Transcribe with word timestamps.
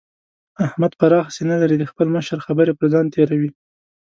احمد 0.65 0.91
پراخه 0.99 1.31
سينه 1.37 1.55
لري؛ 1.61 1.75
د 1.79 1.85
خپل 1.91 2.07
مشر 2.15 2.37
خبرې 2.45 2.73
پر 2.79 2.85
ځان 2.93 3.05
تېروي. 3.13 3.51